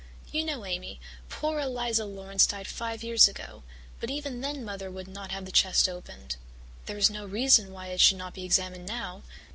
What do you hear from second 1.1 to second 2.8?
poor Eliza Laurance died